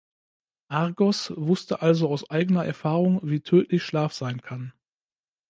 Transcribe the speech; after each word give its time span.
Argos 0.69 1.31
wusste 1.35 1.83
also 1.83 2.09
aus 2.09 2.27
eigener 2.27 2.65
Erfahrung, 2.65 3.19
wie 3.21 3.41
tödlich 3.41 3.83
Schlaf 3.83 4.13
sein 4.13 4.41
kann. 4.41 4.73